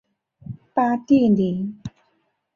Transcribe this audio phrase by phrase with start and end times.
[0.73, 1.75] 巴蒂尼。